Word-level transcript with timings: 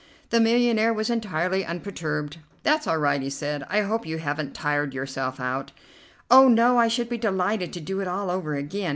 The 0.31 0.39
millionaire 0.39 0.91
was 0.91 1.11
entirely 1.11 1.63
unperturbed. 1.63 2.39
"That's 2.63 2.87
all 2.87 2.97
right," 2.97 3.21
he 3.21 3.29
said. 3.29 3.63
"I 3.69 3.81
hope 3.81 4.03
you 4.07 4.17
haven't 4.17 4.55
tired 4.55 4.95
yourself 4.95 5.39
out." 5.39 5.73
"Oh, 6.31 6.47
no! 6.47 6.79
I 6.79 6.87
should 6.87 7.07
be 7.07 7.19
delighted 7.19 7.71
to 7.73 7.81
do 7.81 7.99
it 7.99 8.07
all 8.07 8.31
over 8.31 8.55
again! 8.55 8.89